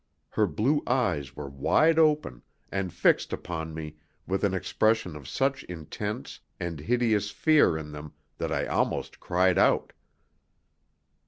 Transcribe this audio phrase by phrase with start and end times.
[0.29, 5.63] Her blue eyes were wide open, and fixed upon me with an expression of such
[5.65, 9.93] intense and hideous fear in them that I almost cried out.